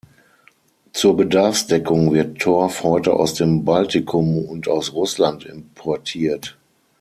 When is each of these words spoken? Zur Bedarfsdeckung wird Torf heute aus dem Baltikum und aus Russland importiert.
Zur 0.93 1.15
Bedarfsdeckung 1.15 2.11
wird 2.11 2.39
Torf 2.39 2.81
heute 2.83 3.13
aus 3.13 3.35
dem 3.35 3.63
Baltikum 3.65 4.45
und 4.49 4.67
aus 4.67 4.93
Russland 4.93 5.45
importiert. 5.45 6.57